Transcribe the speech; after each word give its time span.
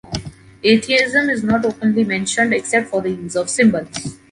Atheism 0.63 1.29
is 1.29 1.43
not 1.43 1.63
openly 1.63 2.03
mentioned 2.03 2.55
except 2.55 2.87
for 2.89 3.03
the 3.03 3.11
use 3.11 3.35
of 3.35 3.51
symbols. 3.51 4.17